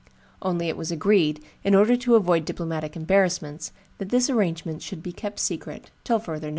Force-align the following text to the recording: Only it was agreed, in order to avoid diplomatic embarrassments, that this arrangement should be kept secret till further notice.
Only 0.41 0.67
it 0.67 0.77
was 0.77 0.91
agreed, 0.91 1.45
in 1.63 1.75
order 1.75 1.95
to 1.95 2.15
avoid 2.15 2.43
diplomatic 2.45 2.95
embarrassments, 2.95 3.71
that 3.99 4.09
this 4.09 4.31
arrangement 4.31 4.81
should 4.81 5.03
be 5.03 5.11
kept 5.11 5.37
secret 5.37 5.91
till 6.03 6.17
further 6.17 6.47
notice. 6.47 6.49